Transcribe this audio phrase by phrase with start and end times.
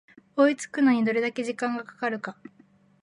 [0.35, 2.35] 追いつくのにどれだけ時間がかかるか